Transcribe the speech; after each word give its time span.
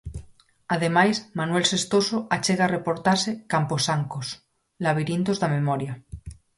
Ademais, 0.75 1.15
Manuel 1.37 1.65
Xestoso 1.71 2.17
achega 2.35 2.63
a 2.65 2.73
reportaxe 2.77 3.31
Camposancos, 3.53 4.27
labirintos 4.85 5.37
da 5.39 5.53
memoria. 5.57 5.93